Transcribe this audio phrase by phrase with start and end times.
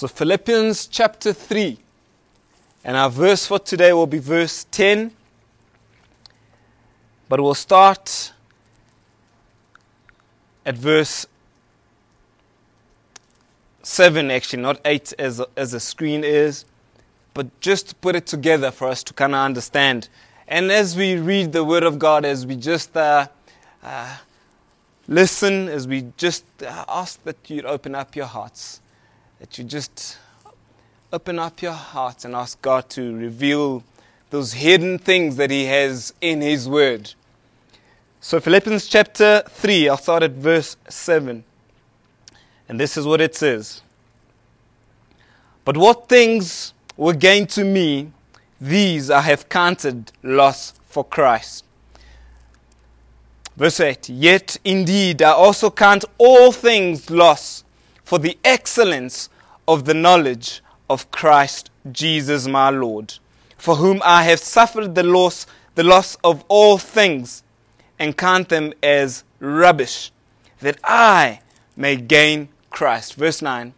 [0.00, 1.76] So, Philippians chapter 3.
[2.84, 5.10] And our verse for today will be verse 10.
[7.28, 8.32] But we'll start
[10.64, 11.26] at verse
[13.82, 16.64] 7, actually, not 8 as, as the screen is.
[17.34, 20.08] But just to put it together for us to kind of understand.
[20.48, 23.28] And as we read the Word of God, as we just uh,
[23.82, 24.16] uh,
[25.06, 28.80] listen, as we just uh, ask that you'd open up your hearts
[29.40, 30.18] that you just
[31.12, 33.82] open up your heart and ask God to reveal
[34.28, 37.14] those hidden things that He has in His Word.
[38.20, 41.42] So, Philippians chapter 3, I'll start at verse 7.
[42.68, 43.80] And this is what it says
[45.64, 48.12] But what things were gained to me,
[48.60, 51.64] these I have counted loss for Christ.
[53.56, 57.64] Verse 8 Yet indeed I also count all things loss
[58.10, 59.28] for the excellence
[59.68, 63.14] of the knowledge of Christ Jesus my Lord,
[63.56, 67.44] for whom I have suffered the loss, the loss of all things,
[68.00, 70.10] and count them as rubbish,
[70.58, 71.38] that I
[71.76, 73.14] may gain Christ.
[73.14, 73.74] Verse 9.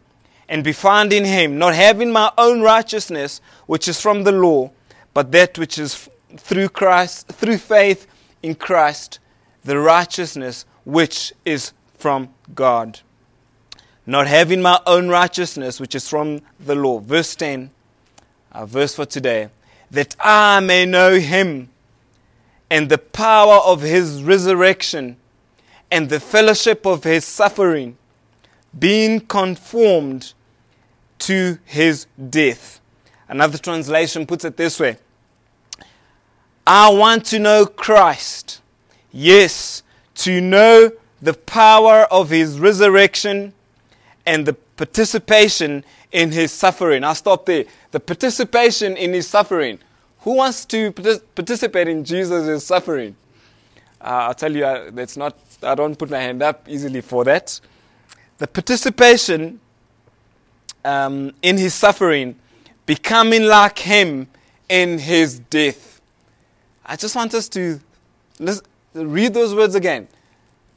[0.48, 4.70] And be found in him, not having my own righteousness, which is from the law,
[5.12, 8.07] but that which is through Christ, through faith
[8.42, 9.19] in Christ,
[9.62, 13.01] the righteousness which is from God
[14.06, 16.98] not having my own righteousness, which is from the law.
[16.98, 17.70] Verse 10,
[18.53, 19.48] our verse for today,
[19.91, 21.69] that I may know him
[22.70, 25.17] and the power of his resurrection
[25.91, 27.97] and the fellowship of his suffering,
[28.77, 30.33] being conformed
[31.19, 32.80] to his death.
[33.28, 34.97] Another translation puts it this way
[36.67, 38.61] I want to know Christ.
[39.12, 39.83] Yes,
[40.17, 43.53] to know the power of his resurrection
[44.27, 47.05] and the participation in his suffering.
[47.05, 47.65] I'll stop there.
[47.91, 49.79] The participation in his suffering.
[50.20, 53.17] Who wants to participate in Jesus' suffering?
[54.01, 57.24] Uh, I'll tell you, uh, that's not, I don't put my hand up easily for
[57.24, 57.61] that.
[58.39, 59.61] The participation
[60.85, 62.36] um, in his suffering,
[62.86, 64.29] becoming like him
[64.68, 66.01] in his death.
[66.85, 67.80] I just want us to
[68.95, 70.08] read those words again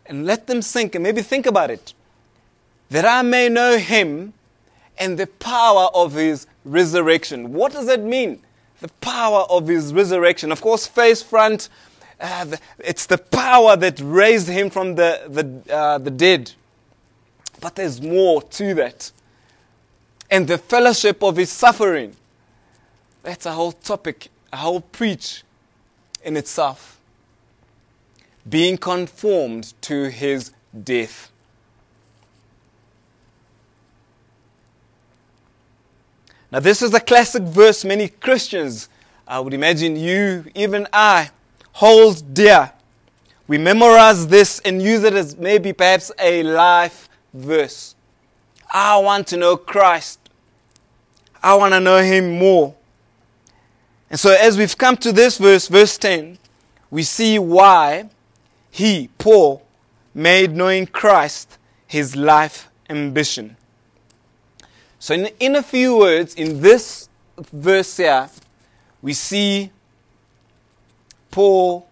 [0.05, 1.93] and let them sink and maybe think about it
[2.89, 4.33] that I may know him
[4.97, 7.53] and the power of his resurrection.
[7.53, 8.41] What does that mean?
[8.81, 10.51] The power of his resurrection.
[10.51, 11.69] Of course, face front,
[12.19, 16.51] uh, the, it's the power that raised him from the, the, uh, the dead.
[17.61, 19.11] But there's more to that.
[20.29, 22.15] And the fellowship of his suffering.
[23.23, 25.43] That's a whole topic, a whole preach
[26.23, 26.99] in itself.
[28.47, 30.51] Being conformed to his
[30.83, 31.31] death.
[36.55, 38.87] Now, this is a classic verse many Christians,
[39.27, 41.31] I would imagine you, even I,
[41.73, 42.71] hold dear.
[43.45, 47.93] We memorize this and use it as maybe perhaps a life verse.
[48.73, 50.17] I want to know Christ.
[51.43, 52.73] I want to know Him more.
[54.09, 56.37] And so, as we've come to this verse, verse 10,
[56.89, 58.07] we see why
[58.71, 59.61] he, Paul,
[60.13, 63.57] made knowing Christ his life ambition.
[65.05, 68.27] So, in, in a few words, in this verse here,
[69.03, 69.69] we see
[71.29, 71.87] Paul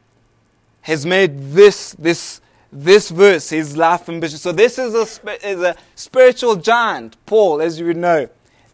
[0.82, 2.42] has made this, this,
[2.72, 4.40] this verse his life ambition.
[4.40, 8.28] So, this is a, is a spiritual giant, Paul, as you would know.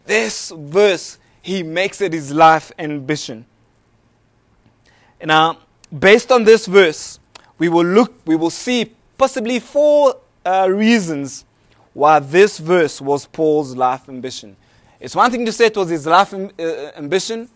[0.06, 3.44] This verse, he makes it his life ambition.
[5.22, 5.58] Now,
[5.98, 7.18] based on this verse,
[7.58, 11.44] we will look, we will see possibly four uh, reasons
[11.92, 14.56] why this verse was Paul's life ambition.
[15.00, 16.62] It's one thing to say it was his life uh,
[16.96, 17.48] ambition,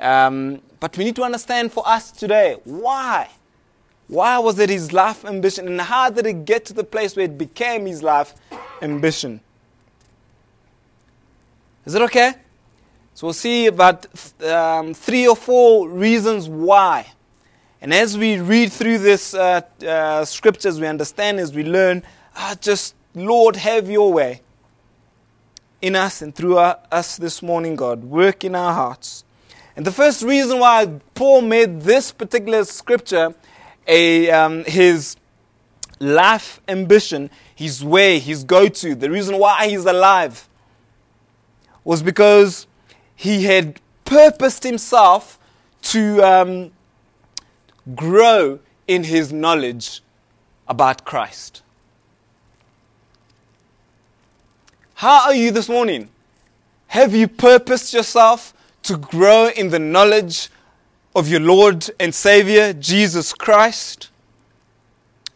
[0.00, 3.28] um, but we need to understand for us today why.
[4.08, 7.24] Why was it his life ambition, and how did it get to the place where
[7.24, 8.34] it became his life
[8.80, 9.40] ambition?
[11.84, 12.34] Is it okay?
[13.14, 14.06] So we'll see about
[14.44, 17.06] um, three or four reasons why.
[17.80, 22.02] And as we read through this uh, uh, scriptures, we understand as we learn,
[22.60, 24.42] just Lord, have your way
[25.80, 28.04] in us and through our, us this morning, God.
[28.04, 29.24] Work in our hearts.
[29.74, 33.34] And the first reason why Paul made this particular scripture
[33.86, 35.16] a, um, his
[35.98, 40.46] life ambition, his way, his go to, the reason why he's alive,
[41.84, 42.66] was because
[43.14, 45.38] he had purposed himself
[45.80, 46.70] to um,
[47.94, 50.02] grow in his knowledge
[50.68, 51.62] about Christ.
[55.00, 56.08] How are you this morning?
[56.86, 58.54] Have you purposed yourself
[58.84, 60.48] to grow in the knowledge
[61.14, 64.08] of your Lord and Savior, Jesus Christ?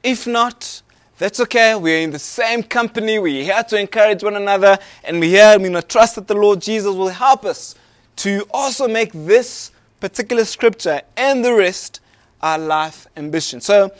[0.02, 0.80] If not,
[1.18, 1.74] that's okay.
[1.74, 3.18] We're in the same company.
[3.18, 4.78] We're here to encourage one another.
[5.04, 7.74] And we're here, we trust that the Lord Jesus will help us
[8.16, 12.00] to also make this particular scripture and the rest
[12.40, 13.60] our life ambition.
[13.60, 13.92] So,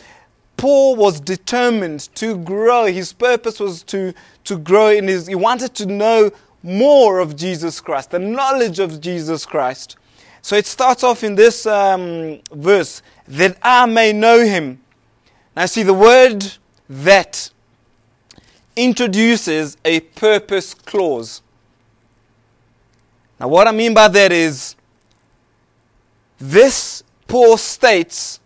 [0.60, 2.84] Paul was determined to grow.
[2.84, 4.12] His purpose was to,
[4.44, 6.30] to grow in his, he wanted to know
[6.62, 9.96] more of Jesus Christ, the knowledge of Jesus Christ.
[10.42, 14.82] So it starts off in this um, verse that I may know him.
[15.56, 16.44] Now, see, the word
[16.90, 17.50] that
[18.76, 21.40] introduces a purpose clause.
[23.40, 24.76] Now, what I mean by that is
[26.38, 28.39] this, Paul states,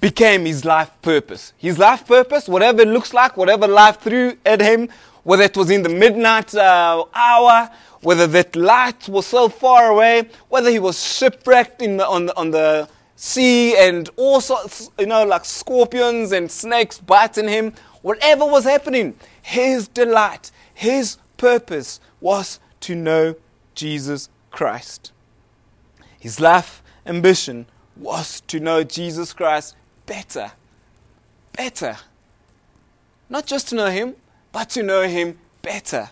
[0.00, 1.52] became his life purpose.
[1.56, 4.88] His life purpose, whatever it looks like, whatever life threw at him,
[5.24, 10.28] whether it was in the midnight uh, hour, whether that light was so far away,
[10.48, 15.24] whether he was shipwrecked the, on, the, on the sea and all sorts, you know,
[15.24, 17.72] like scorpions and snakes biting him,
[18.02, 23.34] whatever was happening, his delight, his purpose was to know
[23.74, 25.12] Jesus Christ.
[26.20, 27.66] His life ambition
[27.96, 29.74] was to know Jesus Christ
[30.08, 30.50] better.
[31.56, 31.96] Better.
[33.28, 34.16] Not just to know him,
[34.50, 36.10] but to know him better.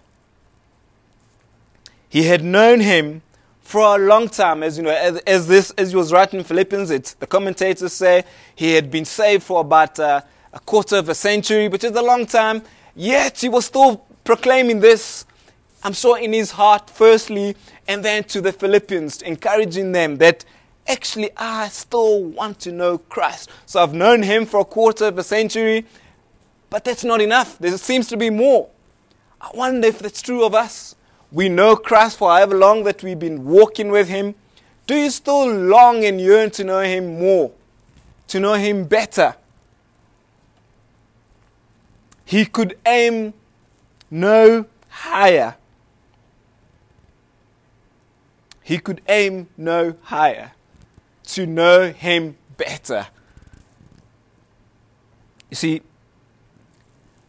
[2.09, 3.23] He had known him
[3.63, 6.93] for a long time, as you know, as, as this as he was writing Philippians,
[6.93, 10.21] it's the commentators say he had been saved for about uh,
[10.53, 12.63] a quarter of a century, which is a long time.
[12.95, 15.25] Yet he was still proclaiming this.
[15.83, 17.57] I'm sure in his heart, firstly,
[17.89, 20.45] and then to the Philippians, encouraging them that
[20.89, 23.51] actually I still want to know Christ.
[23.67, 25.85] So I've known him for a quarter of a century,
[26.71, 27.59] but that's not enough.
[27.59, 28.69] There seems to be more.
[29.41, 30.95] I wonder if that's true of us.
[31.33, 34.35] We know Christ for however long that we've been walking with him.
[34.87, 37.53] Do you still long and yearn to know him more?
[38.29, 39.37] To know him better?
[42.25, 43.35] He could aim
[44.11, 45.57] no higher.
[48.63, 50.53] He could aim no higher
[51.27, 53.07] to know him better.
[55.51, 55.83] You see,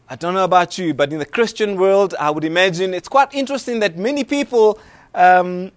[0.08, 3.32] I don't know about you, but in the Christian world, I would imagine it's quite
[3.34, 4.78] interesting that many people
[5.14, 5.70] um,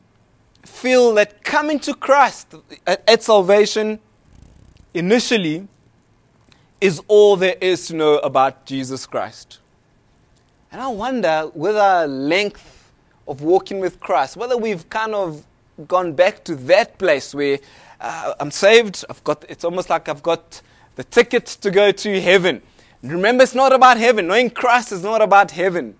[0.64, 2.56] feel that coming to Christ
[2.88, 4.00] at, at salvation
[4.94, 5.68] initially
[6.80, 9.60] is all there is to know about Jesus Christ.
[10.72, 12.90] And I wonder whether length
[13.28, 15.46] of walking with Christ, whether we've kind of
[15.88, 17.60] gone back to that place where
[18.02, 20.62] uh, I'm saved, I've got, it's almost like I've got
[20.96, 22.62] the ticket to go to heaven.
[23.04, 24.28] Remember, it's not about heaven.
[24.28, 25.96] Knowing Christ is not about heaven.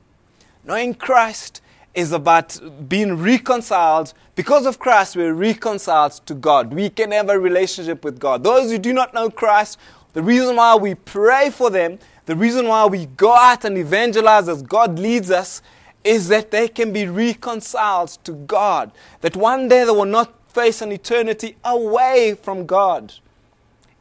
[0.64, 1.62] Knowing Christ
[1.94, 4.14] is about being reconciled.
[4.36, 6.74] Because of Christ, we're reconciled to God.
[6.74, 8.44] We can have a relationship with God.
[8.44, 9.78] Those who do not know Christ,
[10.14, 14.48] the reason why we pray for them, the reason why we go out and evangelize
[14.48, 15.62] as God leads us,
[16.04, 18.92] is that they can be reconciled to God.
[19.22, 23.14] That one day they will not face an eternity away from God.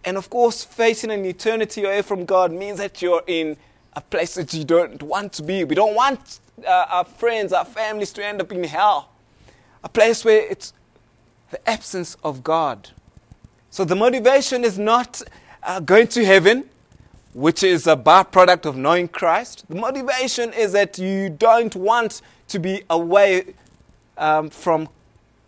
[0.04, 3.56] And of course, facing an eternity away from God means that you're in
[3.94, 5.64] a place that you don't want to be.
[5.64, 9.10] We don't want uh, our friends, our families to end up in hell.
[9.84, 10.72] A place where it's
[11.50, 12.90] the absence of God.
[13.70, 15.22] So the motivation is not
[15.62, 16.68] uh, going to heaven,
[17.34, 19.64] which is a byproduct of knowing Christ.
[19.68, 23.54] The motivation is that you don't want to be away
[24.18, 24.88] um, from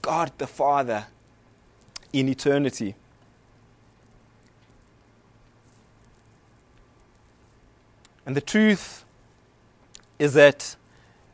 [0.02, 1.06] God the Father
[2.12, 2.94] in eternity.
[8.26, 9.04] And the truth
[10.18, 10.76] is that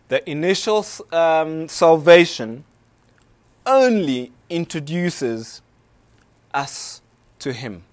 [0.08, 2.64] the initial um, salvation
[3.66, 5.60] only introduces
[6.54, 7.02] us
[7.40, 7.84] to Him.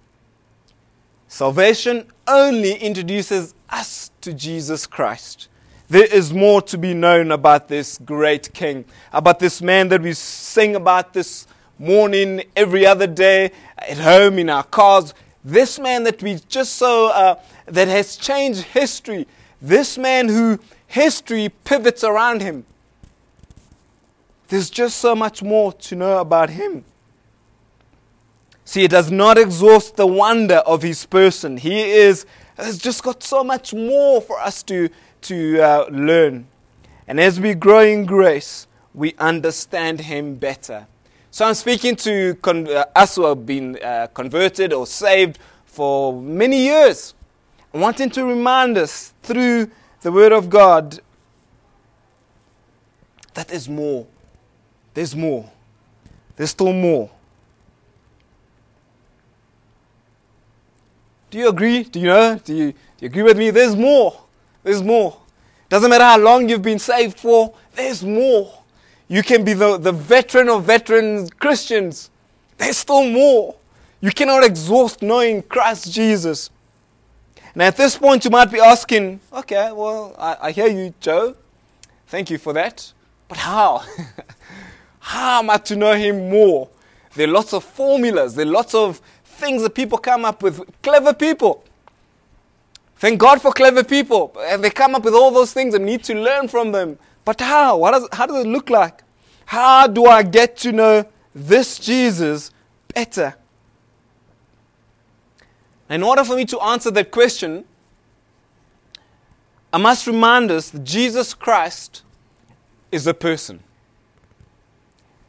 [1.28, 5.50] Salvation only introduces us to Jesus Christ.
[5.88, 10.14] There is more to be known about this great King, about this man that we
[10.14, 11.46] sing about this
[11.78, 15.14] morning, every other day, at home, in our cars.
[15.44, 17.36] This man that we just so, uh,
[17.68, 19.28] that has changed history.
[19.62, 22.66] This man who history pivots around him.
[24.48, 26.84] There's just so much more to know about him.
[28.64, 31.58] See, it does not exhaust the wonder of his person.
[31.58, 32.26] He is
[32.58, 34.90] has just got so much more for us to,
[35.28, 36.48] to uh, learn.
[37.08, 40.88] And as we grow in grace, we understand him better.
[41.32, 46.14] So I'm speaking to con- uh, us who have been uh, converted or saved for
[46.14, 47.14] many years,
[47.74, 49.70] wanting to remind us through
[50.02, 51.00] the Word of God
[53.34, 54.08] that there's more.
[54.94, 55.50] There's more.
[56.38, 57.10] There's still more.
[61.30, 61.84] Do you agree?
[61.84, 62.40] Do you know?
[62.42, 63.50] Do you, do you agree with me?
[63.50, 64.22] There's more.
[64.66, 65.16] There's more.
[65.70, 68.52] Doesn't matter how long you've been saved for, there's more.
[69.08, 72.10] You can be the, the veteran of veterans Christians.
[72.58, 73.56] There's still more.
[74.02, 76.50] You cannot exhaust knowing Christ Jesus.
[77.54, 81.36] And at this point, you might be asking, okay, well, I, I hear you, Joe.
[82.08, 82.92] Thank you for that.
[83.28, 83.84] But how?
[85.00, 86.70] how am I to know Him more?
[87.14, 90.60] There are lots of formulas, there are lots of things that people come up with.
[90.82, 91.64] Clever people.
[93.06, 94.36] Thank God for clever people.
[94.40, 96.98] And they come up with all those things and need to learn from them.
[97.24, 97.78] But how?
[97.78, 99.04] What does, how does it look like?
[99.46, 102.50] How do I get to know this Jesus
[102.96, 103.36] better?
[105.88, 107.66] In order for me to answer that question,
[109.72, 112.02] I must remind us that Jesus Christ
[112.92, 113.60] is a person.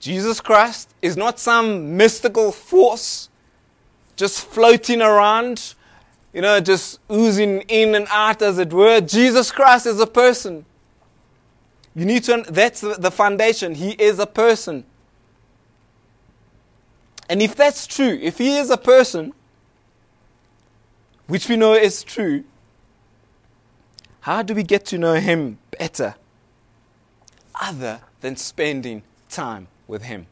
[0.00, 3.28] Jesus Christ is not some mystical force
[4.16, 5.74] just floating around,
[6.36, 9.00] you know, just oozing in and out, as it were.
[9.00, 10.66] Jesus Christ is a person.
[11.94, 13.74] You need to, that's the foundation.
[13.74, 14.84] He is a person.
[17.30, 19.32] And if that's true, if he is a person,
[21.26, 22.44] which we know is true,
[24.20, 26.16] how do we get to know him better
[27.58, 30.26] other than spending time with him?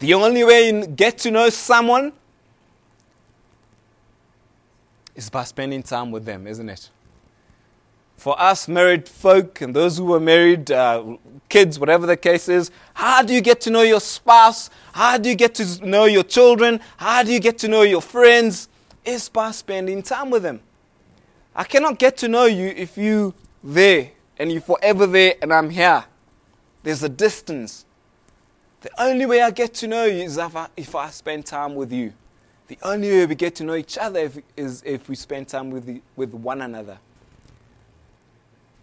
[0.00, 2.12] The only way you get to know someone
[5.14, 6.90] is by spending time with them, isn't it?
[8.16, 11.16] For us married folk and those who are married, uh,
[11.48, 14.70] kids, whatever the case is, how do you get to know your spouse?
[14.92, 16.80] How do you get to know your children?
[16.96, 18.68] How do you get to know your friends?
[19.04, 20.60] It's by spending time with them.
[21.54, 25.70] I cannot get to know you if you there and you're forever there and I'm
[25.70, 26.04] here.
[26.82, 27.84] There's a distance.
[28.80, 31.74] The only way I get to know you is if I, if I spend time
[31.74, 32.12] with you.
[32.68, 35.70] The only way we get to know each other if, is if we spend time
[35.70, 36.98] with, the, with one another.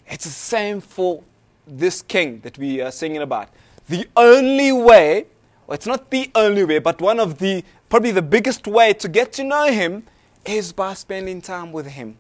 [0.08, 1.24] It's the same for
[1.68, 3.50] this king that we are singing about.
[3.88, 5.26] The only way,
[5.66, 9.08] well, it's not the only way, but one of the, probably the biggest way to
[9.08, 10.04] get to know him
[10.46, 12.18] is by spending time with him.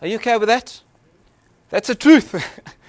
[0.00, 0.82] Are you okay with that?
[1.70, 2.34] That's the truth.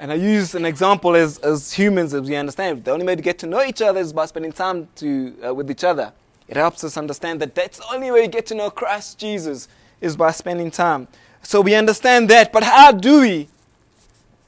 [0.00, 2.84] And I use an example as, as humans, as we understand.
[2.84, 5.54] The only way to get to know each other is by spending time to, uh,
[5.54, 6.12] with each other.
[6.46, 9.68] It helps us understand that that's the only way you get to know Christ Jesus
[10.00, 11.08] is by spending time.
[11.42, 13.48] So we understand that, but how do we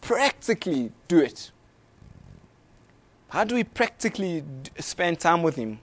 [0.01, 1.51] practically do it?
[3.31, 4.45] How do we practically
[4.79, 5.81] spend time with Him?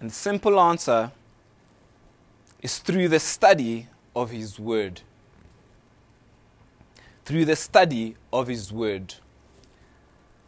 [0.00, 1.12] And the simple answer
[2.60, 5.00] is through the study of His Word
[7.24, 9.14] through the study of His Word.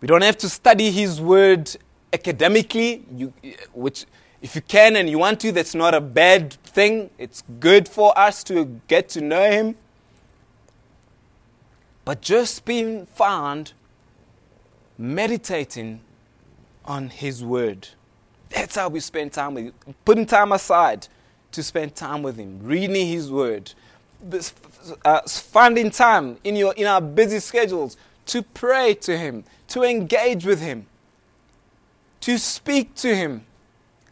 [0.00, 1.74] We don't have to study His Word
[2.12, 3.32] academically, you,
[3.72, 4.06] which,
[4.42, 7.10] if you can and you want to, that's not a bad thing.
[7.18, 9.76] It's good for us to get to know Him.
[12.04, 13.72] But just being found
[14.98, 16.00] meditating
[16.84, 17.88] on His Word.
[18.50, 19.94] That's how we spend time with Him.
[20.04, 21.08] Putting time aside
[21.52, 23.72] to spend time with Him, reading His Word,
[25.04, 30.44] uh, finding time in, your, in our busy schedules to pray to Him, to engage
[30.44, 30.86] with Him,
[32.20, 33.44] to speak to Him,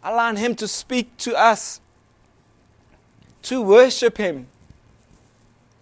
[0.03, 1.81] allowing Him to speak to us,
[3.43, 4.47] to worship Him,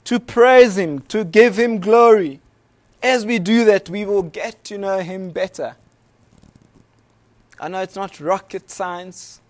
[0.04, 2.40] to praise Him, to give Him glory.
[3.02, 5.76] As we do that, we will get to know Him better.
[7.58, 9.40] I know it's not rocket science.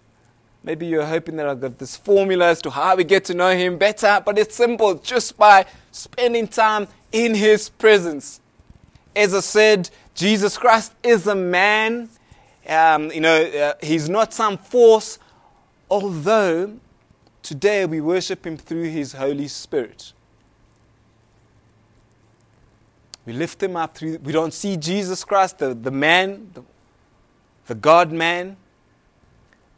[0.63, 3.57] Maybe you're hoping that I've got this formula as to how we get to know
[3.57, 8.41] Him better, but it's simple just by spending time in His presence.
[9.17, 12.11] As I said, Jesus Christ is a man.
[12.69, 15.19] Um, you know, uh, He's not some force,
[15.91, 16.75] although
[17.43, 20.13] today we worship Him through His Holy Spirit.
[23.25, 26.63] We lift Him up through, we don't see Jesus Christ, the, the man, the,
[27.67, 28.59] the God man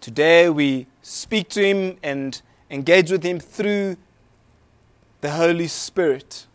[0.02, 3.96] Today we speak to Him and engage with Him through
[5.20, 6.48] the Holy Spirit.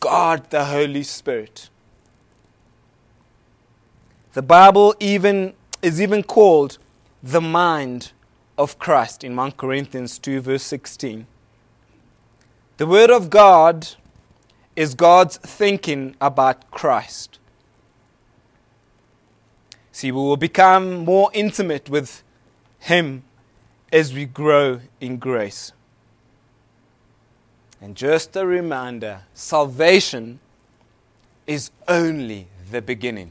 [0.00, 1.70] God, the Holy Spirit.
[4.32, 6.78] The Bible even is even called
[7.22, 8.10] the mind
[8.58, 11.28] of Christ in 1 Corinthians 2, verse 16.
[12.78, 13.90] The Word of God
[14.74, 17.38] is God's thinking about Christ.
[19.94, 22.24] See, we will become more intimate with
[22.80, 23.22] him
[23.92, 25.70] as we grow in grace.
[27.80, 30.40] And just a reminder salvation
[31.46, 33.30] is only the beginning.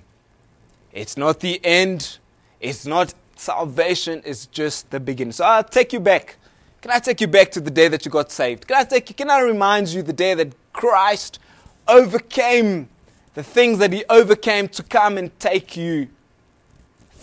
[0.94, 2.20] It's not the end.
[2.62, 5.34] It's not salvation, it's just the beginning.
[5.34, 6.38] So I'll take you back.
[6.82, 8.68] Can I take you back to the day that you got saved?
[8.68, 11.40] Can I, take you, can I remind you the day that Christ
[11.90, 12.88] overcame
[13.34, 16.08] the things that he overcame to come and take you?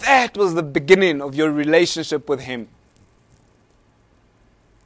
[0.00, 2.68] That was the beginning of your relationship with him.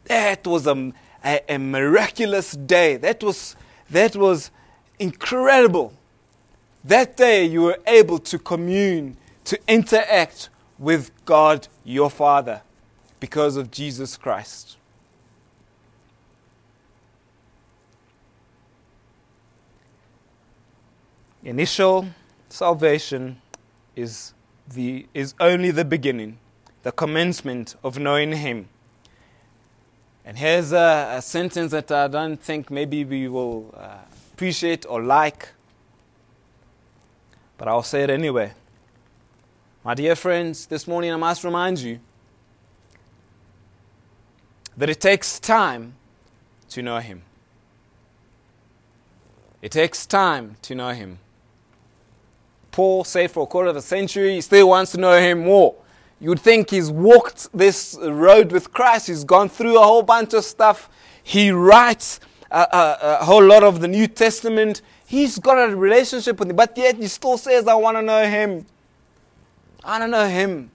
[0.04, 0.92] That was a,
[1.24, 2.96] a, a miraculous day.
[2.96, 3.56] That was,
[3.90, 4.50] that was
[4.98, 5.92] incredible.
[6.84, 12.60] That day you were able to commune, to interact with God your Father
[13.20, 14.76] because of Jesus Christ.
[21.42, 22.06] Initial
[22.50, 23.40] salvation
[23.96, 24.33] is,
[24.68, 26.38] the, is only the beginning,
[26.82, 28.68] the commencement of knowing Him.
[30.24, 33.98] And here's a, a sentence that I don't think maybe we will uh,
[34.32, 35.50] appreciate or like,
[37.58, 38.52] but I'll say it anyway.
[39.84, 42.00] My dear friends, this morning I must remind you
[44.76, 45.94] that it takes time
[46.70, 47.22] to know Him.
[49.60, 51.18] It takes time to know Him.
[52.74, 55.76] Paul said for a quarter of a century, he still wants to know Him more.
[56.18, 60.44] You'd think he's walked this road with Christ, he's gone through a whole bunch of
[60.44, 60.90] stuff.
[61.22, 62.18] He writes
[62.50, 64.82] a, a, a whole lot of the New Testament.
[65.06, 68.26] He's got a relationship with Him, but yet he still says, I want to know
[68.28, 68.66] Him.
[69.84, 70.72] I don't know Him.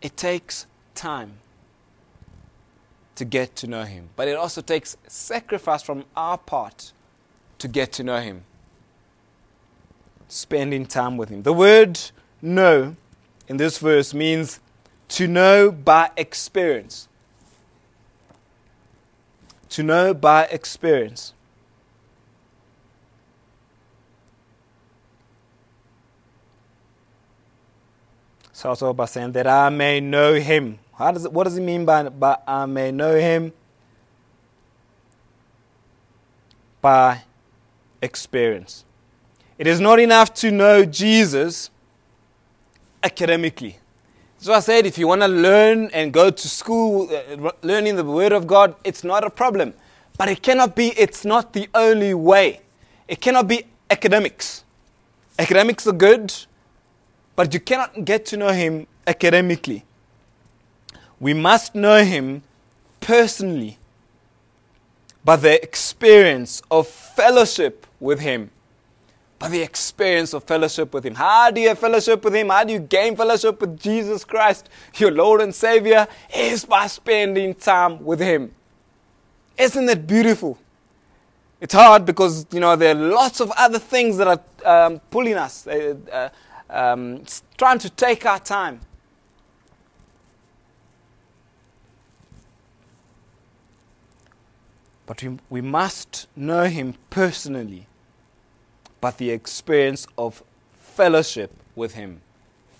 [0.00, 1.34] It takes time
[3.16, 6.92] to get to know Him, but it also takes sacrifice from our part
[7.58, 8.44] to get to know Him.
[10.34, 11.42] Spending time with Him.
[11.42, 12.00] The word
[12.40, 12.96] know
[13.48, 14.60] in this verse means
[15.08, 17.06] to know by experience.
[19.68, 21.34] To know by experience.
[28.64, 30.78] off by saying that I may know him.
[30.94, 33.52] How does it, what does it mean by, by I may know him?
[36.80, 37.24] By
[38.00, 38.86] experience.
[39.62, 41.70] It is not enough to know Jesus
[43.00, 43.78] academically.
[44.38, 48.02] So I said, if you want to learn and go to school uh, learning the
[48.02, 49.72] Word of God, it's not a problem.
[50.18, 52.62] But it cannot be, it's not the only way.
[53.06, 54.64] It cannot be academics.
[55.38, 56.34] Academics are good,
[57.36, 59.84] but you cannot get to know him academically.
[61.20, 62.42] We must know him
[63.00, 63.78] personally
[65.24, 68.50] by the experience of fellowship with him.
[69.42, 71.16] By the experience of fellowship with him.
[71.16, 72.50] How do you fellowship with him?
[72.50, 76.06] How do you gain fellowship with Jesus Christ, your Lord and Savior?
[76.32, 78.54] Is by spending time with him.
[79.58, 80.58] Isn't that beautiful?
[81.60, 84.28] It's hard because you know there are lots of other things that
[84.64, 85.66] are um, pulling us.
[85.66, 86.28] Uh, uh,
[86.70, 87.24] um,
[87.58, 88.78] trying to take our time.
[95.04, 97.88] But we, we must know Him personally,
[99.02, 100.42] but the experience of
[100.80, 102.22] fellowship with Him.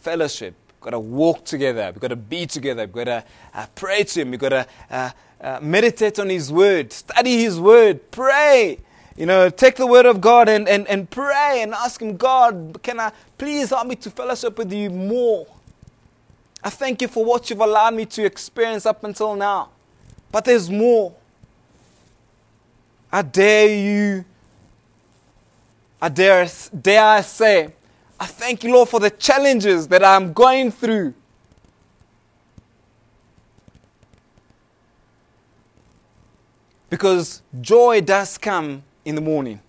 [0.00, 0.54] Fellowship.
[0.68, 1.90] We've got to walk together.
[1.92, 2.85] We've got to be together.
[2.87, 4.30] We've got to uh, pray to Him.
[4.30, 8.78] We've got to uh, uh, meditate on His Word, study His Word, pray.
[9.16, 12.78] You know, take the word of God and, and, and pray and ask Him, God,
[12.82, 15.46] can I please help me to fellowship with you more?
[16.64, 19.70] I thank you for what you've allowed me to experience up until now.
[20.30, 21.14] But there's more.
[23.11, 24.24] I dare you,
[26.03, 26.49] I dare,
[26.81, 27.69] dare I say,
[28.19, 31.15] I thank you, Lord, for the challenges that I'm going through.
[36.91, 39.61] Because joy does come in the morning.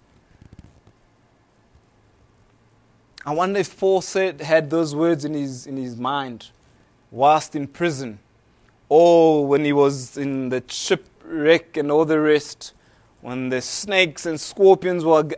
[3.23, 6.49] I wonder if Paul said, had those words in his, in his mind
[7.11, 8.17] whilst in prison
[8.89, 12.73] or when he was in the shipwreck and all the rest,
[13.21, 15.29] when the snakes and scorpions were.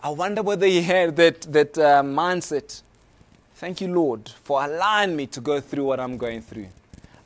[0.00, 2.82] I wonder whether he had that, that uh, mindset.
[3.56, 6.68] Thank you, Lord, for allowing me to go through what I'm going through.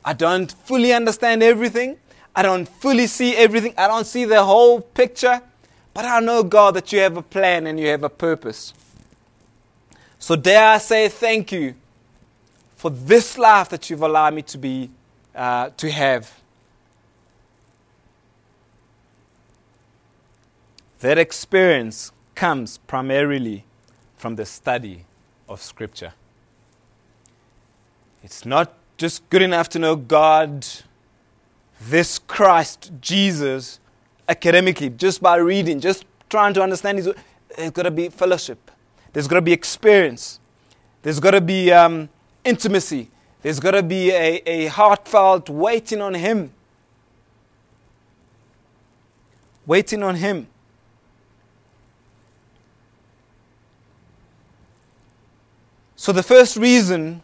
[0.03, 1.97] I don't fully understand everything.
[2.35, 3.75] I don't fully see everything.
[3.77, 5.41] I don't see the whole picture.
[5.93, 8.73] But I know, God, that you have a plan and you have a purpose.
[10.17, 11.75] So dare I say thank you
[12.75, 14.89] for this life that you've allowed me to be,
[15.35, 16.39] uh, to have.
[21.01, 23.63] That experience comes primarily
[24.17, 25.05] from the study
[25.47, 26.13] of Scripture.
[28.23, 30.65] It's not just good enough to know God,
[31.81, 33.79] this Christ, Jesus,
[34.29, 37.09] academically, just by reading, just trying to understand His
[37.55, 38.71] there's got to be fellowship.
[39.11, 40.39] There's got to be experience.
[41.03, 42.09] There's got to be um,
[42.43, 43.09] intimacy.
[43.41, 46.51] There's got to be a, a heartfelt waiting on Him.
[49.65, 50.47] Waiting on Him.
[56.03, 57.21] So, the first reason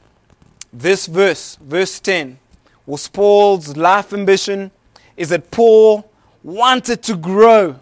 [0.72, 2.40] this verse, verse 10,
[2.86, 4.72] was Paul's life ambition
[5.18, 6.10] is that Paul
[6.44, 7.78] wanted to grow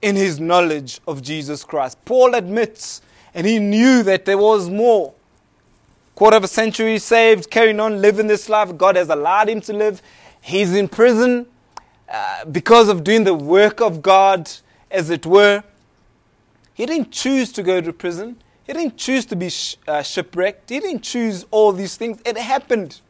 [0.00, 2.02] in his knowledge of Jesus Christ.
[2.06, 3.02] Paul admits,
[3.34, 5.12] and he knew that there was more.
[6.14, 8.78] Quarter of a century saved, carrying on, living this life.
[8.78, 10.00] God has allowed him to live.
[10.40, 11.44] He's in prison
[12.10, 14.50] uh, because of doing the work of God,
[14.90, 15.62] as it were.
[16.72, 18.38] He didn't choose to go to prison.
[18.68, 20.68] He didn't choose to be sh- uh, shipwrecked.
[20.68, 22.20] He didn't choose all these things.
[22.26, 23.00] It happened.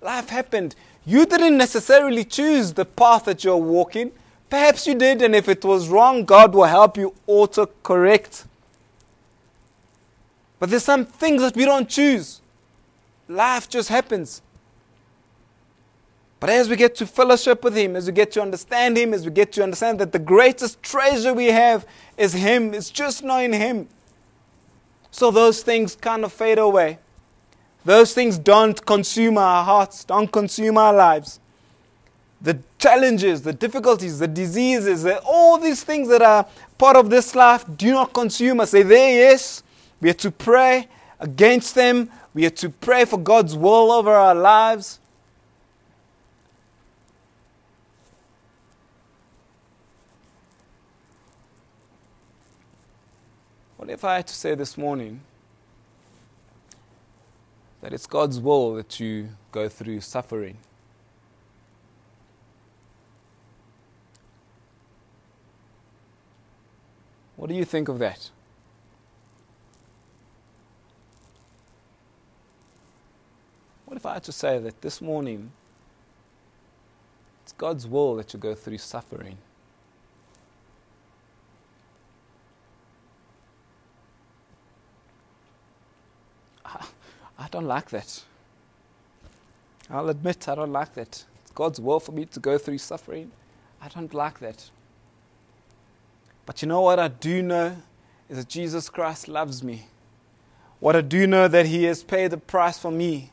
[0.00, 0.76] Life happened.
[1.04, 4.12] You didn't necessarily choose the path that you're walking.
[4.48, 8.44] Perhaps you did, and if it was wrong, God will help you auto correct.
[10.60, 12.40] But there's some things that we don't choose.
[13.26, 14.42] Life just happens.
[16.38, 19.24] But as we get to fellowship with Him, as we get to understand Him, as
[19.24, 21.84] we get to understand that the greatest treasure we have
[22.16, 23.88] is Him, it's just knowing Him.
[25.10, 26.98] So those things kind of fade away.
[27.84, 31.40] Those things don't consume our hearts, don't consume our lives
[32.40, 36.46] the challenges, the difficulties, the diseases, all these things that are
[36.78, 38.70] part of this life do not consume us.
[38.70, 39.62] Say, there, yes,
[40.00, 42.10] we are to pray against them.
[42.32, 44.98] We are to pray for God's will over our lives.
[53.90, 55.20] If I had to say this morning
[57.80, 60.58] that it's God's will that you go through suffering?
[67.34, 68.30] What do you think of that?
[73.86, 75.50] What if I had to say that this morning
[77.42, 79.38] it's God's will that you go through suffering?
[87.40, 88.22] I don't like that.
[89.88, 91.24] I'll admit I don't like that.
[91.42, 93.32] It's God's will for me to go through suffering.
[93.80, 94.68] I don't like that.
[96.44, 97.76] But you know what I do know
[98.28, 99.86] is that Jesus Christ loves me.
[100.80, 103.30] What I do know that He has paid the price for me.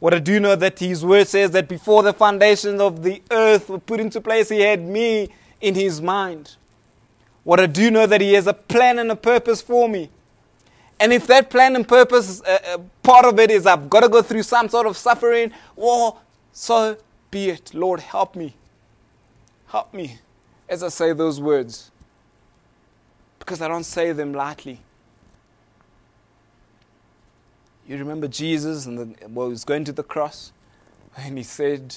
[0.00, 3.70] What I do know that His word says that before the foundations of the earth
[3.70, 6.56] were put into place, He had me in His mind.
[7.42, 10.10] What I do know that He has a plan and a purpose for me.
[11.00, 14.08] And if that plan and purpose, uh, uh, part of it is I've got to
[14.08, 16.20] go through some sort of suffering, well,
[16.52, 16.98] so
[17.30, 17.72] be it.
[17.72, 18.54] Lord, help me.
[19.68, 20.18] Help me
[20.68, 21.90] as I say those words
[23.40, 24.78] because I don't say them lightly.
[27.88, 30.52] You remember Jesus and the, well, he was going to the cross
[31.16, 31.96] and he said,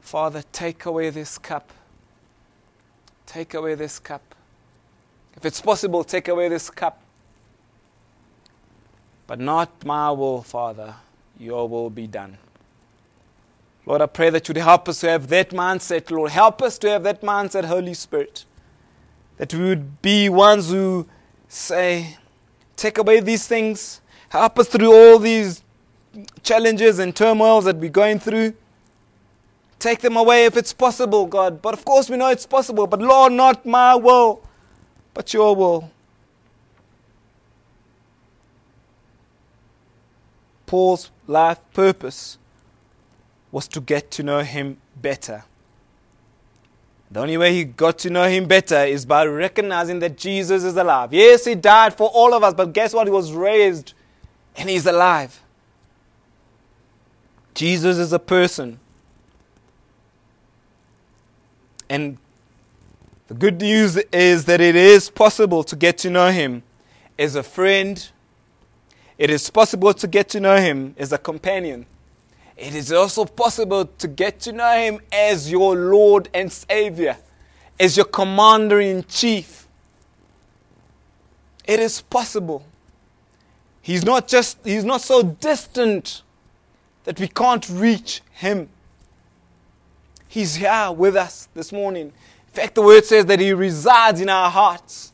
[0.00, 1.70] Father, take away this cup.
[3.26, 4.34] Take away this cup.
[5.36, 7.02] If it's possible, take away this cup.
[9.26, 10.94] But not my will, Father,
[11.38, 12.38] your will be done.
[13.84, 16.30] Lord, I pray that you'd help us to have that mindset, Lord.
[16.32, 18.44] Help us to have that mindset, Holy Spirit.
[19.38, 21.06] That we would be ones who
[21.48, 22.16] say,
[22.76, 25.62] Take away these things, help us through all these
[26.42, 28.54] challenges and turmoils that we're going through.
[29.78, 31.62] Take them away if it's possible, God.
[31.62, 32.86] But of course, we know it's possible.
[32.86, 34.42] But Lord, not my will,
[35.14, 35.90] but your will.
[40.66, 42.38] Paul's life purpose
[43.50, 45.44] was to get to know him better.
[47.10, 50.76] The only way he got to know him better is by recognizing that Jesus is
[50.76, 51.12] alive.
[51.12, 53.06] Yes, he died for all of us, but guess what?
[53.06, 53.94] He was raised
[54.56, 55.40] and he's alive.
[57.54, 58.80] Jesus is a person.
[61.88, 62.18] And
[63.28, 66.64] the good news is that it is possible to get to know him
[67.18, 68.10] as a friend.
[69.18, 71.86] It is possible to get to know him as a companion
[72.56, 77.18] it is also possible to get to know Him as your Lord and Savior,
[77.78, 79.66] as your Commander in Chief.
[81.66, 82.64] It is possible.
[83.82, 86.22] He's not just, He's not so distant
[87.04, 88.70] that we can't reach Him.
[90.28, 92.06] He's here with us this morning.
[92.06, 95.12] In fact, the word says that He resides in our hearts.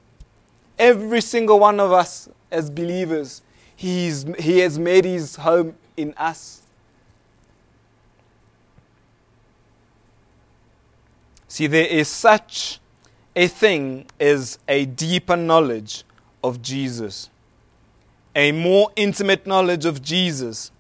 [0.79, 3.43] Every single one of us as believers,
[3.83, 6.63] he, is, he has made his home in us.
[11.49, 12.79] See, there is such
[13.35, 16.05] a thing as a deeper knowledge
[16.45, 17.29] of Jesus,
[18.37, 20.71] a more intimate knowledge of Jesus.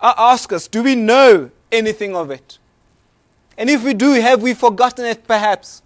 [0.00, 2.58] I ask us, do we know anything of it?
[3.56, 5.80] And if we do, have we forgotten it perhaps?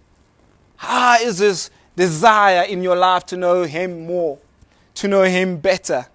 [0.77, 4.39] How is this desire in your life to know Him more,
[4.95, 6.07] to know Him better?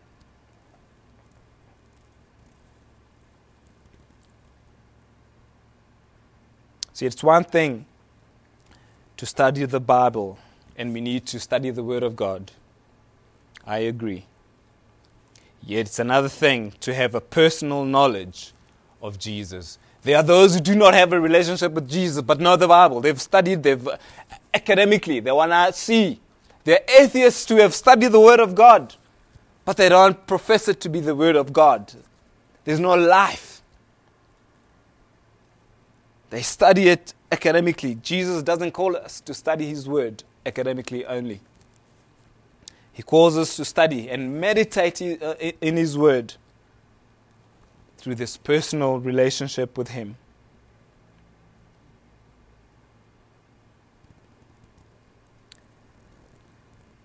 [6.99, 7.87] See, it's one thing
[9.19, 10.37] to study the Bible,
[10.77, 12.51] and we need to study the Word of God.
[13.65, 14.25] I agree.
[15.63, 18.53] Yet it's another thing to have a personal knowledge
[19.01, 19.79] of Jesus.
[20.03, 23.01] There are those who do not have a relationship with Jesus but know the Bible.
[23.01, 23.89] They've studied, they've
[24.53, 26.19] academically, they want to see.
[26.65, 28.97] They're atheists who have studied the Word of God,
[29.65, 31.93] but they don't profess it to be the Word of God.
[32.65, 33.48] There's no life.
[36.31, 37.95] They study it academically.
[37.97, 41.41] Jesus doesn't call us to study His Word academically only.
[42.93, 46.35] He calls us to study and meditate uh, in His Word
[47.97, 50.17] through this personal relationship with Him.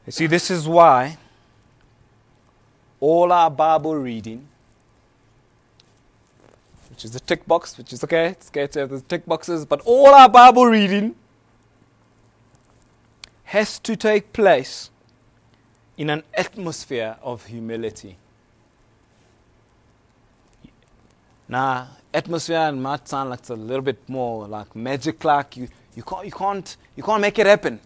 [0.05, 1.17] You see, this is why
[2.99, 4.47] all our Bible reading,
[6.93, 9.65] which is the tick box, which is okay, it's okay to have the tick boxes,
[9.65, 11.15] but all our Bible reading
[13.45, 14.91] has to take place
[15.97, 18.17] in an atmosphere of humility.
[21.49, 26.03] Now, atmosphere might sound like it's a little bit more like magic like you, you
[26.03, 27.79] can't you can't you can't make it happen.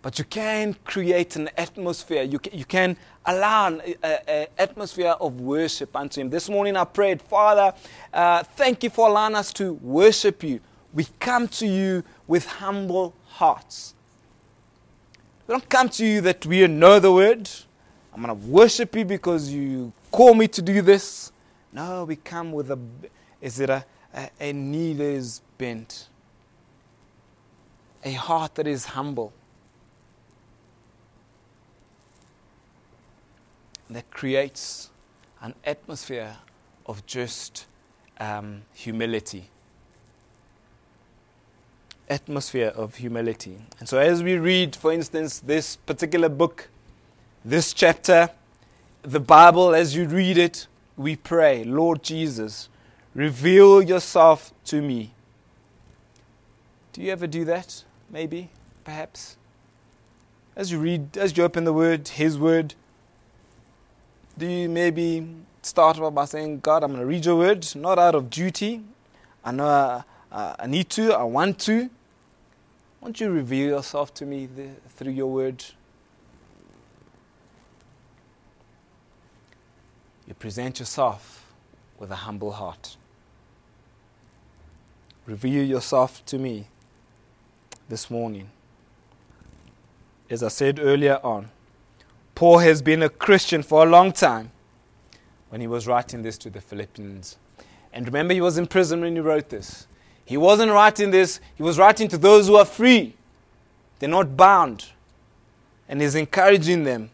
[0.00, 2.22] But you can create an atmosphere.
[2.22, 6.30] You can, you can allow an atmosphere of worship unto Him.
[6.30, 7.74] This morning I prayed, Father,
[8.12, 10.60] uh, thank you for allowing us to worship you.
[10.92, 13.94] We come to you with humble hearts.
[15.46, 17.50] We don't come to you that we know the word.
[18.14, 21.32] I'm going to worship you because you call me to do this.
[21.72, 22.78] No, we come with a,
[23.40, 23.84] is it a,
[24.14, 26.08] a, a knee that is bent,
[28.04, 29.32] a heart that is humble,
[33.90, 34.90] that creates
[35.40, 36.36] an atmosphere
[36.86, 37.66] of just
[38.18, 39.50] um, humility
[42.08, 43.58] atmosphere of humility.
[43.78, 46.68] And so, as we read, for instance, this particular book,
[47.44, 48.30] this chapter,
[49.02, 52.68] the Bible, as you read it, we pray, Lord Jesus,
[53.14, 55.12] reveal yourself to me.
[56.92, 57.84] Do you ever do that?
[58.10, 58.50] Maybe,
[58.84, 59.36] perhaps.
[60.56, 62.74] As you read, as you open the Word, His Word,
[64.38, 65.26] do you maybe
[65.62, 68.82] start off by saying, God, I'm going to read your Word, not out of duty.
[69.44, 71.90] I know I, uh, I need to, I want to,
[73.00, 75.64] won't you reveal yourself to me the, through your word?
[80.26, 81.46] You present yourself
[81.98, 82.96] with a humble heart.
[85.26, 86.66] Reveal yourself to me
[87.88, 88.50] this morning.
[90.28, 91.50] As I said earlier on,
[92.38, 94.52] Paul has been a Christian for a long time
[95.48, 97.36] when he was writing this to the Philippians.
[97.92, 99.88] And remember, he was in prison when he wrote this.
[100.24, 103.16] He wasn't writing this, he was writing to those who are free.
[103.98, 104.86] They're not bound.
[105.88, 107.10] And he's encouraging them.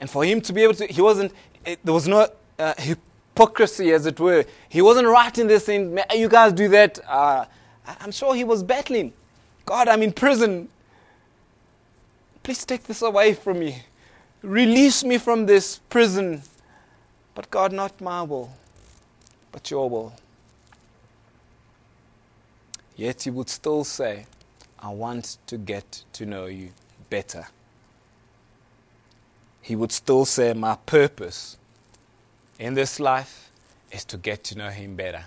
[0.00, 1.32] And for him to be able to, he wasn't,
[1.64, 4.44] it, there was no uh, hypocrisy, as it were.
[4.68, 6.98] He wasn't writing this saying, You guys do that.
[7.06, 7.44] Uh,
[8.00, 9.12] I'm sure he was battling.
[9.64, 10.68] God, I'm in prison.
[12.42, 13.82] Please take this away from me.
[14.42, 16.42] Release me from this prison.
[17.34, 18.50] But God, not my will,
[19.52, 20.14] but your will.
[22.96, 24.26] Yet he would still say,
[24.78, 26.70] I want to get to know you
[27.10, 27.46] better.
[29.62, 31.56] He would still say, My purpose
[32.58, 33.50] in this life
[33.92, 35.24] is to get to know him better.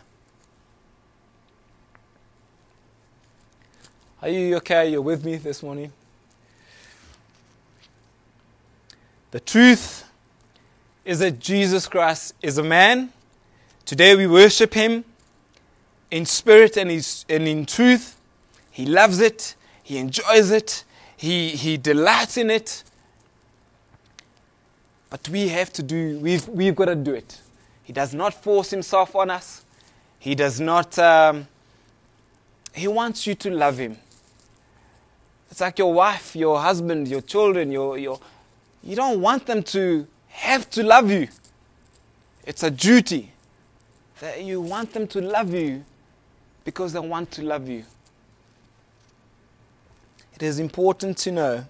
[4.22, 4.90] Are you okay?
[4.90, 5.92] You're with me this morning?
[9.34, 10.08] The truth
[11.04, 13.12] is that Jesus Christ is a man.
[13.84, 15.06] Today we worship him
[16.12, 16.92] in spirit and,
[17.28, 18.20] in truth.
[18.70, 19.56] He loves it.
[19.82, 20.84] He enjoys it.
[21.18, 22.84] He, he delights in it.
[25.10, 27.42] But we have to do, we've, we've got to do it.
[27.82, 29.66] He does not force himself on us.
[30.20, 31.48] He does not, um,
[32.76, 33.98] he wants you to love him.
[35.50, 38.20] It's like your wife, your husband, your children, your, your,
[38.84, 41.28] you don't want them to have to love you.
[42.46, 43.32] It's a duty
[44.20, 45.86] that you want them to love you
[46.66, 47.86] because they want to love you.
[50.36, 51.66] It is important to know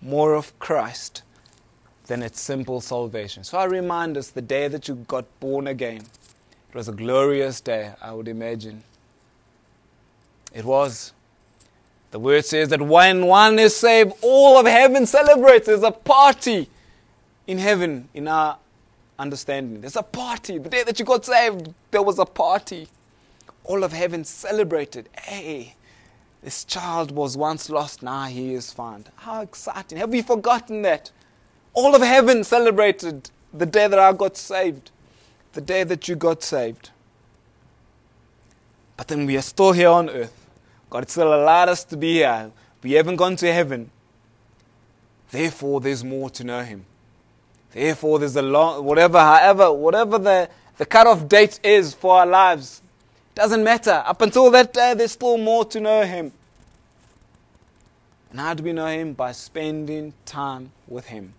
[0.00, 1.22] more of Christ
[2.06, 3.42] than its simple salvation.
[3.42, 6.02] So I remind us the day that you got born again.
[6.68, 8.84] It was a glorious day, I would imagine.
[10.52, 11.12] It was.
[12.16, 15.66] The word says that when one is saved, all of heaven celebrates.
[15.66, 16.66] There's a party
[17.46, 18.56] in heaven, in our
[19.18, 19.82] understanding.
[19.82, 20.56] There's a party.
[20.56, 22.88] The day that you got saved, there was a party.
[23.64, 25.10] All of heaven celebrated.
[25.24, 25.74] Hey,
[26.42, 29.10] this child was once lost, now he is found.
[29.16, 29.98] How exciting.
[29.98, 31.10] Have we forgotten that?
[31.74, 34.90] All of heaven celebrated the day that I got saved,
[35.52, 36.88] the day that you got saved.
[38.96, 40.45] But then we are still here on earth.
[40.96, 42.50] God still allowed us to be here.
[42.82, 43.90] We haven't gone to heaven.
[45.30, 46.86] Therefore, there's more to know Him.
[47.70, 52.80] Therefore, there's a long, whatever, however, whatever the, the cutoff date is for our lives,
[53.34, 54.02] doesn't matter.
[54.06, 56.32] Up until that day, there's still more to know Him.
[58.30, 59.12] And how do we know Him?
[59.12, 61.34] By spending time with Him,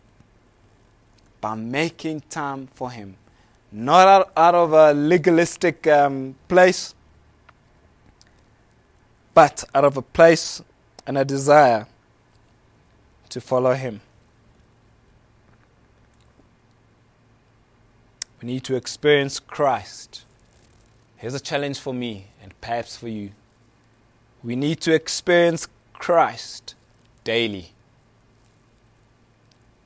[1.42, 3.16] by making time for Him.
[3.72, 6.94] Not out, out of a legalistic um, place,
[9.38, 10.64] but out of a place
[11.06, 11.86] and a desire
[13.30, 14.02] to follow Him.
[18.42, 20.24] We need to experience Christ.
[21.18, 23.30] Here's a challenge for me and perhaps for you.
[24.44, 26.74] We need to experience Christ
[27.24, 27.74] daily.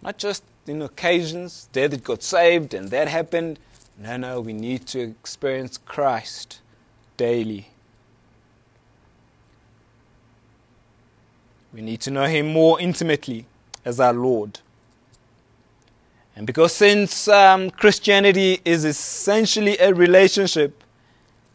[0.01, 3.59] Not just in occasions, there that got saved and that happened.
[3.97, 6.61] No, no, we need to experience Christ
[7.17, 7.70] daily.
[11.73, 13.45] We need to know Him more intimately
[13.85, 14.59] as our Lord.
[16.35, 20.83] And because since um, Christianity is essentially a relationship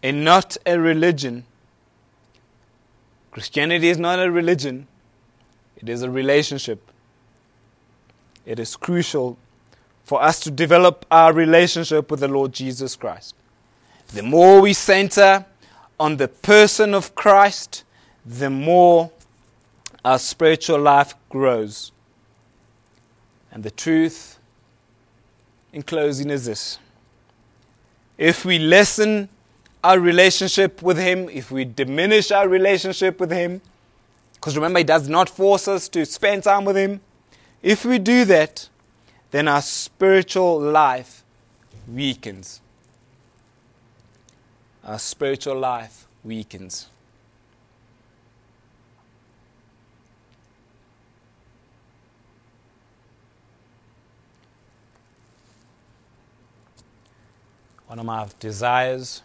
[0.02, 1.44] and not a religion,
[3.30, 4.86] Christianity is not a religion,
[5.76, 6.90] it is a relationship.
[8.46, 9.36] It is crucial
[10.04, 13.34] for us to develop our relationship with the Lord Jesus Christ.
[14.14, 15.44] The more we center
[15.98, 17.82] on the person of Christ,
[18.24, 19.10] the more
[20.06, 21.90] our spiritual life grows.
[23.50, 24.38] And the truth
[25.72, 26.78] in closing is this
[28.16, 29.28] if we lessen
[29.82, 33.60] our relationship with Him, if we diminish our relationship with Him,
[34.34, 37.00] because remember, He does not force us to spend time with Him,
[37.60, 38.68] if we do that,
[39.32, 41.24] then our spiritual life
[41.88, 42.60] weakens.
[44.84, 46.86] Our spiritual life weakens.
[57.86, 59.22] One of my desires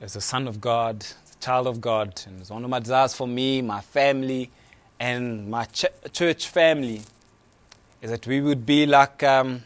[0.00, 3.14] as a son of God, a child of God, and it's one of my desires
[3.14, 4.50] for me, my family,
[5.00, 7.02] and my ch- church family
[8.02, 9.64] is that we would be like, um,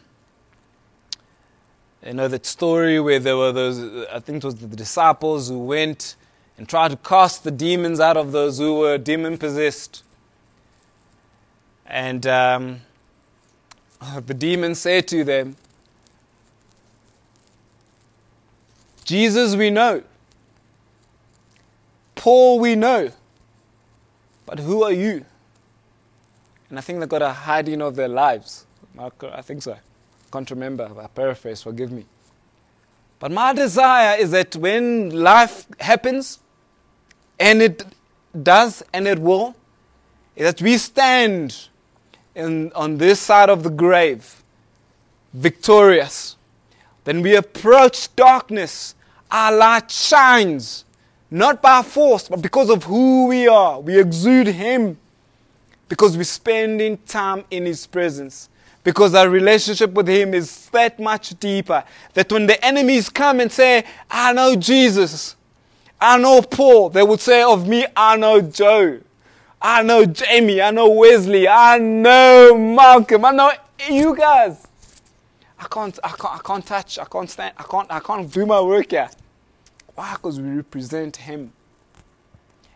[2.03, 5.59] you know, that story where there were those, I think it was the disciples who
[5.59, 6.15] went
[6.57, 10.03] and tried to cast the demons out of those who were demon possessed.
[11.85, 12.81] And um,
[14.01, 15.55] Ah, the demons say to them,
[19.03, 20.03] Jesus we know,
[22.15, 23.11] Paul we know,
[24.45, 25.25] but who are you?
[26.69, 28.65] And I think they got a hiding of their lives.
[28.97, 29.73] I think so.
[29.73, 29.77] I
[30.31, 30.89] can't remember.
[30.99, 32.05] I paraphrase, forgive me.
[33.17, 36.39] But my desire is that when life happens,
[37.39, 37.83] and it
[38.43, 39.55] does and it will,
[40.35, 41.68] that we stand
[42.35, 44.41] in, on this side of the grave,
[45.33, 46.35] victorious.
[47.03, 48.95] Then we approach darkness.
[49.31, 50.85] Our light shines,
[51.31, 53.79] not by force, but because of who we are.
[53.79, 54.97] We exude Him
[55.87, 58.49] because we're spending time in His presence.
[58.83, 61.83] Because our relationship with Him is that much deeper.
[62.13, 65.35] That when the enemies come and say, I know Jesus,
[65.99, 68.99] I know Paul, they would say of me, I know Joe.
[69.61, 70.61] I know Jamie.
[70.61, 71.47] I know Wesley.
[71.47, 73.25] I know Malcolm.
[73.25, 73.51] I know
[73.89, 74.65] you guys.
[75.59, 76.99] I can't, I can't, I can't touch.
[76.99, 77.53] I can't stand.
[77.57, 79.09] I can't, I can't do my work here.
[79.95, 80.13] Why?
[80.13, 81.51] Because we represent Him.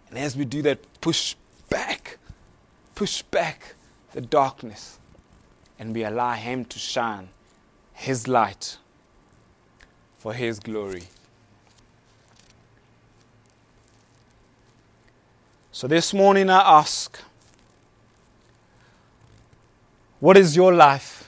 [0.10, 1.36] And as we do that, push
[1.70, 2.18] back,
[2.96, 3.76] push back
[4.12, 5.00] the darkness,
[5.80, 7.30] and we allow Him to shine
[7.94, 8.78] His light
[10.18, 11.04] for His glory.
[15.76, 17.20] So this morning I ask,
[20.20, 21.28] what is your life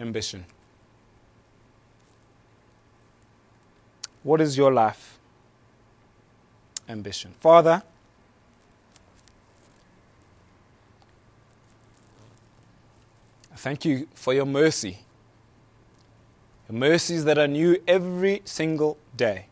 [0.00, 0.46] ambition?
[4.22, 5.18] What is your life
[6.88, 7.34] ambition?
[7.38, 7.82] Father,
[13.52, 15.00] I thank you for your mercy.
[16.66, 19.47] Your mercies that are new every single day.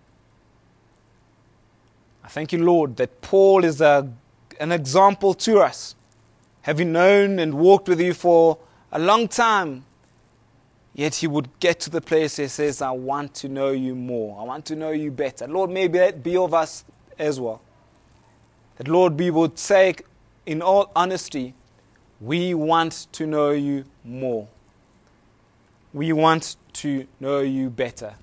[2.26, 4.12] I thank you, Lord, that Paul is a,
[4.58, 5.94] an example to us,
[6.62, 8.58] having known and walked with you for
[8.90, 9.84] a long time.
[10.92, 14.40] Yet he would get to the place he says, I want to know you more.
[14.40, 15.46] I want to know you better.
[15.46, 16.84] Lord, maybe that be of us
[17.16, 17.62] as well.
[18.78, 19.94] That, Lord, we would say
[20.46, 21.54] in all honesty,
[22.20, 24.48] we want to know you more.
[25.92, 28.14] We want to know you better.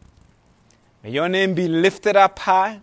[1.03, 2.81] May your name be lifted up high.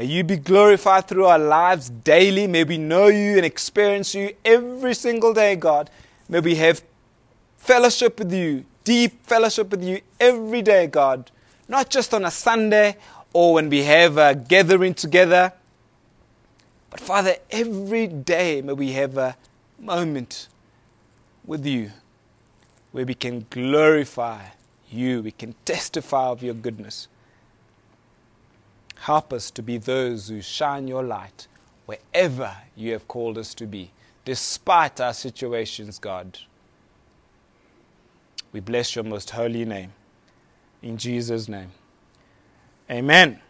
[0.00, 2.46] May you be glorified through our lives daily.
[2.46, 5.90] May we know you and experience you every single day, God.
[6.26, 6.82] May we have
[7.58, 11.30] fellowship with you, deep fellowship with you every day, God.
[11.68, 12.96] Not just on a Sunday
[13.34, 15.52] or when we have a gathering together.
[16.88, 19.36] But Father, every day may we have a
[19.78, 20.48] moment
[21.44, 21.90] with you
[22.92, 24.46] where we can glorify
[24.90, 27.06] you, we can testify of your goodness.
[29.00, 31.46] Help us to be those who shine your light
[31.86, 33.90] wherever you have called us to be,
[34.26, 36.38] despite our situations, God.
[38.52, 39.92] We bless your most holy name.
[40.82, 41.70] In Jesus' name.
[42.90, 43.40] Amen.